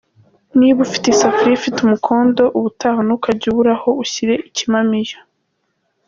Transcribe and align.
Niba 0.59 0.77
ufite 0.87 1.05
isafuriya 1.09 1.57
ifite 1.59 1.77
umukondo 1.81 2.43
ubutaha 2.57 2.99
ntukajye 3.05 3.47
ubura 3.49 3.73
aho 3.77 3.89
ushyira 4.03 4.33
ikimamiyo. 4.47 5.17